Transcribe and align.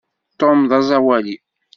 Tom 0.39 0.59
d 0.69 0.71
aẓawali. 0.77 1.35